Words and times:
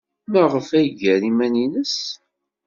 Maɣef 0.31 0.67
ay 0.77 0.85
iger 0.89 1.21
iman-nnes? 1.29 1.97